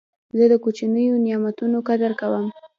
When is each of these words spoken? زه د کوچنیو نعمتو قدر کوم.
زه 0.37 0.45
د 0.51 0.53
کوچنیو 0.63 1.15
نعمتو 1.25 1.65
قدر 1.87 2.11
کوم. 2.21 2.45